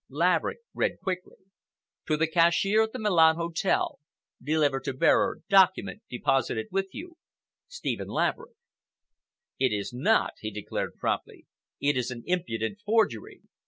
[0.09, 1.45] Laverick read quickly,—
[2.07, 7.17] To the Cashier at the Milan Hotel,—Deliver to bearer document deposited with you.
[7.67, 8.55] STEPHEN LAVERICK.
[9.59, 11.45] "It is not," he declared promptly.
[11.79, 13.41] "It is an impudent forgery.